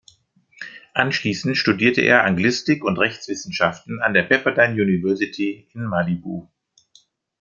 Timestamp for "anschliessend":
0.95-1.55